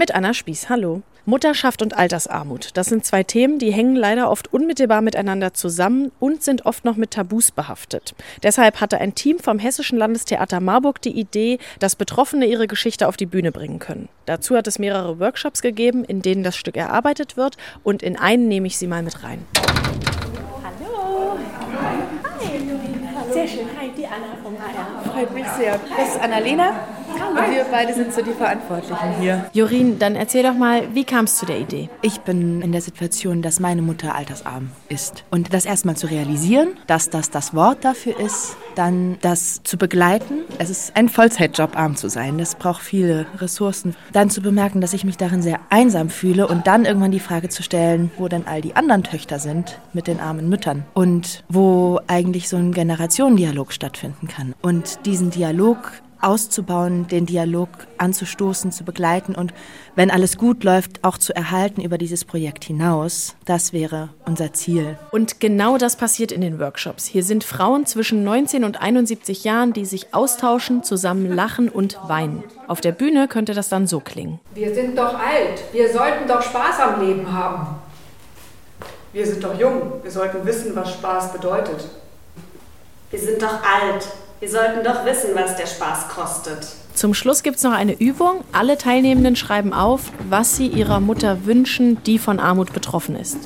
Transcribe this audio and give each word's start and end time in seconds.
Mit 0.00 0.14
Anna 0.14 0.32
Spieß, 0.32 0.70
hallo. 0.70 1.02
Mutterschaft 1.26 1.82
und 1.82 1.94
Altersarmut, 1.94 2.70
das 2.72 2.86
sind 2.86 3.04
zwei 3.04 3.22
Themen, 3.22 3.58
die 3.58 3.70
hängen 3.70 3.96
leider 3.96 4.30
oft 4.30 4.50
unmittelbar 4.50 5.02
miteinander 5.02 5.52
zusammen 5.52 6.10
und 6.18 6.42
sind 6.42 6.64
oft 6.64 6.86
noch 6.86 6.96
mit 6.96 7.10
Tabus 7.10 7.50
behaftet. 7.50 8.14
Deshalb 8.42 8.80
hatte 8.80 8.96
ein 8.96 9.14
Team 9.14 9.38
vom 9.38 9.58
Hessischen 9.58 9.98
Landestheater 9.98 10.60
Marburg 10.60 11.02
die 11.02 11.20
Idee, 11.20 11.58
dass 11.80 11.96
Betroffene 11.96 12.46
ihre 12.46 12.66
Geschichte 12.66 13.08
auf 13.08 13.18
die 13.18 13.26
Bühne 13.26 13.52
bringen 13.52 13.78
können. 13.78 14.08
Dazu 14.24 14.56
hat 14.56 14.66
es 14.66 14.78
mehrere 14.78 15.20
Workshops 15.20 15.60
gegeben, 15.60 16.02
in 16.02 16.22
denen 16.22 16.44
das 16.44 16.56
Stück 16.56 16.78
erarbeitet 16.78 17.36
wird 17.36 17.58
und 17.82 18.02
in 18.02 18.16
einen 18.16 18.48
nehme 18.48 18.68
ich 18.68 18.78
Sie 18.78 18.86
mal 18.86 19.02
mit 19.02 19.22
rein. 19.22 19.44
Hallo. 20.64 21.36
Hi. 21.78 22.99
Sehr 23.32 23.46
schön. 23.46 23.66
Hi, 23.78 23.90
die 23.96 24.06
Anna 24.06 24.36
vom 24.42 24.54
HR. 24.54 25.12
Freut 25.12 25.32
mich 25.34 25.46
sehr. 25.58 25.78
Das 25.96 26.08
ist 26.14 26.20
Annalena. 26.20 26.70
Und 27.08 27.54
wir 27.54 27.64
beide 27.70 27.94
sind 27.94 28.12
so 28.12 28.22
die 28.22 28.32
Verantwortlichen 28.32 29.20
hier. 29.20 29.48
Jorin, 29.52 29.98
dann 29.98 30.16
erzähl 30.16 30.42
doch 30.42 30.54
mal, 30.54 30.94
wie 30.94 31.04
kam 31.04 31.26
es 31.26 31.36
zu 31.36 31.46
der 31.46 31.58
Idee? 31.58 31.88
Ich 32.02 32.20
bin 32.20 32.60
in 32.60 32.72
der 32.72 32.80
Situation, 32.80 33.42
dass 33.42 33.60
meine 33.60 33.82
Mutter 33.82 34.14
altersarm 34.14 34.70
ist. 34.88 35.24
Und 35.30 35.52
das 35.54 35.64
erstmal 35.64 35.96
zu 35.96 36.08
realisieren, 36.08 36.76
dass 36.86 37.10
das 37.10 37.30
das 37.30 37.54
Wort 37.54 37.84
dafür 37.84 38.18
ist, 38.18 38.56
dann 38.80 39.18
das 39.20 39.62
zu 39.62 39.76
begleiten. 39.76 40.38
Es 40.58 40.70
ist 40.70 40.96
ein 40.96 41.10
Vollzeitjob, 41.10 41.76
arm 41.76 41.96
zu 41.96 42.08
sein. 42.08 42.38
Das 42.38 42.54
braucht 42.54 42.82
viele 42.82 43.26
Ressourcen. 43.38 43.94
Dann 44.14 44.30
zu 44.30 44.40
bemerken, 44.40 44.80
dass 44.80 44.94
ich 44.94 45.04
mich 45.04 45.18
darin 45.18 45.42
sehr 45.42 45.60
einsam 45.68 46.08
fühle 46.08 46.48
und 46.48 46.66
dann 46.66 46.86
irgendwann 46.86 47.10
die 47.10 47.20
Frage 47.20 47.50
zu 47.50 47.62
stellen, 47.62 48.10
wo 48.16 48.26
denn 48.28 48.46
all 48.46 48.62
die 48.62 48.76
anderen 48.76 49.02
Töchter 49.02 49.38
sind 49.38 49.78
mit 49.92 50.06
den 50.06 50.18
armen 50.18 50.48
Müttern 50.48 50.84
und 50.94 51.44
wo 51.50 52.00
eigentlich 52.06 52.48
so 52.48 52.56
ein 52.56 52.72
Generationendialog 52.72 53.74
stattfinden 53.74 54.28
kann. 54.28 54.54
Und 54.62 55.04
diesen 55.04 55.30
Dialog 55.30 55.92
auszubauen, 56.20 57.06
den 57.06 57.26
Dialog 57.26 57.68
anzustoßen, 57.98 58.72
zu 58.72 58.84
begleiten 58.84 59.34
und 59.34 59.52
wenn 59.94 60.10
alles 60.10 60.36
gut 60.36 60.64
läuft, 60.64 61.02
auch 61.04 61.18
zu 61.18 61.34
erhalten 61.34 61.80
über 61.80 61.98
dieses 61.98 62.24
Projekt 62.24 62.64
hinaus. 62.64 63.34
Das 63.44 63.72
wäre 63.72 64.10
unser 64.24 64.52
Ziel. 64.52 64.98
Und 65.10 65.40
genau 65.40 65.78
das 65.78 65.96
passiert 65.96 66.32
in 66.32 66.40
den 66.40 66.58
Workshops. 66.58 67.06
Hier 67.06 67.22
sind 67.22 67.44
Frauen 67.44 67.86
zwischen 67.86 68.24
19 68.24 68.64
und 68.64 68.80
71 68.80 69.44
Jahren, 69.44 69.72
die 69.72 69.84
sich 69.84 70.14
austauschen, 70.14 70.82
zusammen 70.82 71.32
lachen 71.32 71.68
und 71.68 71.98
weinen. 72.06 72.44
Auf 72.68 72.80
der 72.80 72.92
Bühne 72.92 73.28
könnte 73.28 73.54
das 73.54 73.68
dann 73.68 73.86
so 73.86 74.00
klingen. 74.00 74.40
Wir 74.54 74.74
sind 74.74 74.96
doch 74.96 75.14
alt. 75.14 75.62
Wir 75.72 75.92
sollten 75.92 76.28
doch 76.28 76.42
Spaß 76.42 76.80
am 76.80 77.06
Leben 77.06 77.32
haben. 77.32 77.76
Wir 79.12 79.26
sind 79.26 79.42
doch 79.42 79.58
jung. 79.58 79.94
Wir 80.02 80.10
sollten 80.10 80.46
wissen, 80.46 80.74
was 80.76 80.92
Spaß 80.92 81.32
bedeutet. 81.32 81.88
Wir 83.10 83.18
sind 83.18 83.42
doch 83.42 83.54
alt. 83.62 84.08
Wir 84.40 84.48
sollten 84.48 84.82
doch 84.82 85.04
wissen, 85.04 85.30
was 85.34 85.56
der 85.56 85.66
Spaß 85.66 86.08
kostet. 86.08 86.66
Zum 86.94 87.12
Schluss 87.12 87.42
gibt 87.42 87.58
es 87.58 87.62
noch 87.62 87.72
eine 87.72 87.92
Übung. 88.00 88.42
Alle 88.52 88.78
Teilnehmenden 88.78 89.36
schreiben 89.36 89.74
auf, 89.74 90.12
was 90.30 90.56
sie 90.56 90.66
ihrer 90.66 90.98
Mutter 90.98 91.44
wünschen, 91.44 92.02
die 92.04 92.18
von 92.18 92.40
Armut 92.40 92.72
betroffen 92.72 93.16
ist. 93.16 93.36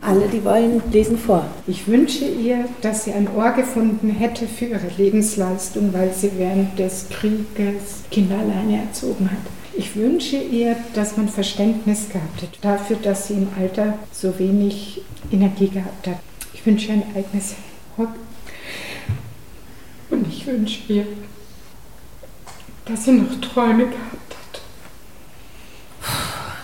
Alle, 0.00 0.28
die 0.28 0.42
wollen, 0.44 0.80
lesen 0.90 1.18
vor. 1.18 1.44
Ich 1.66 1.86
wünsche 1.88 2.24
ihr, 2.24 2.64
dass 2.80 3.04
sie 3.04 3.12
ein 3.12 3.28
Ohr 3.36 3.50
gefunden 3.50 4.08
hätte 4.08 4.46
für 4.46 4.64
ihre 4.64 4.88
Lebensleistung, 4.96 5.92
weil 5.92 6.10
sie 6.14 6.30
während 6.38 6.78
des 6.78 7.10
Krieges 7.10 8.04
Kinder 8.10 8.36
alleine 8.38 8.84
erzogen 8.86 9.30
hat. 9.30 9.38
Ich 9.76 9.94
wünsche 9.94 10.38
ihr, 10.38 10.76
dass 10.94 11.18
man 11.18 11.28
Verständnis 11.28 12.08
gehabt 12.08 12.42
hat 12.42 12.58
dafür, 12.62 12.96
dass 13.02 13.28
sie 13.28 13.34
im 13.34 13.48
Alter 13.60 13.98
so 14.10 14.38
wenig 14.38 15.02
Energie 15.30 15.68
gehabt 15.68 16.06
hat. 16.06 16.18
Ich 16.54 16.64
wünsche 16.64 16.88
ihr 16.88 16.94
ein 16.94 17.02
eigenes 17.14 17.54
ich 17.98 18.27
wünsche 20.48 20.92
ihr, 20.92 21.06
dass 22.86 23.04
sie 23.04 23.12
noch 23.12 23.40
Träume 23.40 23.86
gehabt 23.86 24.34
hat. 24.34 24.62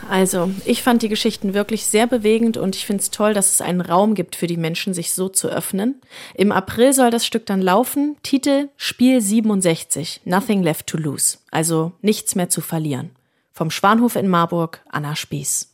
Also, 0.09 0.51
ich 0.65 0.83
fand 0.83 1.03
die 1.03 1.09
Geschichten 1.09 1.55
wirklich 1.55 1.85
sehr 1.87 2.07
bewegend 2.07 2.57
und 2.57 2.77
ich 2.77 2.87
finde 2.87 3.03
es 3.03 3.11
toll, 3.11 3.35
dass 3.35 3.51
es 3.51 3.61
einen 3.61 3.81
Raum 3.81 4.15
gibt 4.15 4.37
für 4.37 4.47
die 4.47 4.57
Menschen, 4.57 4.95
sich 4.95 5.15
so 5.15 5.29
zu 5.29 5.49
öffnen. 5.49 6.01
Im 6.35 6.53
April 6.53 6.93
soll 6.93 7.11
das 7.11 7.25
Stück 7.27 7.47
dann 7.47 7.63
laufen. 7.63 8.17
Titel 8.23 8.69
Spiel 8.77 9.21
67, 9.21 10.23
Nothing 10.25 10.63
Left 10.63 10.87
to 10.87 10.99
Lose. 10.99 11.39
Also 11.51 11.93
nichts 12.03 12.35
mehr 12.35 12.49
zu 12.49 12.61
verlieren. 12.61 13.11
Vom 13.53 13.71
Schwanhof 13.71 14.17
in 14.17 14.29
Marburg, 14.29 14.83
Anna 14.91 15.17
Spieß. 15.17 15.74